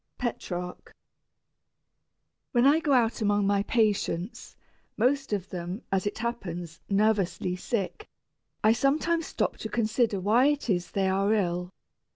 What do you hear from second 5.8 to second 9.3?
as it happens, "nervously" sick, I sometimes